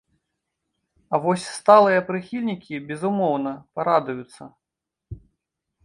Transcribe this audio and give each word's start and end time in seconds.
А 1.15 1.19
вось 1.25 1.45
сталыя 1.57 1.99
прыхільнікі, 2.09 2.83
безумоўна, 2.91 3.51
парадуюцца. 3.77 4.43